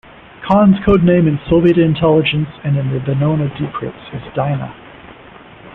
Kahn's 0.43 0.83
code 0.83 1.03
name 1.03 1.27
in 1.27 1.39
Soviet 1.47 1.77
intelligence 1.77 2.47
and 2.63 2.75
in 2.75 2.89
the 2.91 2.97
Venona 2.97 3.55
decrypts 3.55 4.09
is 4.15 4.33
Dinah. 4.33 4.73